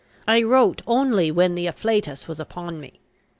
I 0.27 0.41
wrote 0.41 0.81
only 0.87 1.29
when 1.29 1.53
the 1.53 1.67
afflatus 1.67 2.27
was 2.27 2.39
upon 2.39 2.79
me. 2.79 3.01